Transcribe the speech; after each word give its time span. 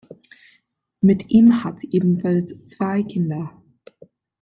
Mit 1.01 1.29
ihm 1.29 1.63
hat 1.63 1.79
sie 1.81 1.91
ebenfalls 1.91 2.55
zwei 2.65 3.03
Kinder. 3.03 3.61